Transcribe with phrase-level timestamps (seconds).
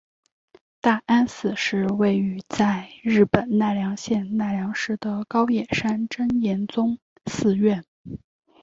[0.81, 7.85] 大安寺是位在日本奈良县奈良市的高野山真言宗寺院。